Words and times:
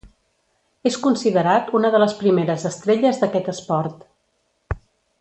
És 0.91 0.95
considerat 1.03 1.69
una 1.81 1.91
de 1.97 1.99
les 2.05 2.15
primeres 2.23 2.65
estrelles 2.73 3.23
d'aquest 3.23 3.55
esport. 3.57 4.07